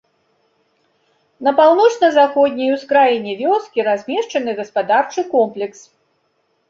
[1.47, 5.79] На паўночна-заходняй ускраіне вёскі размешчаны гаспадарчы комплекс.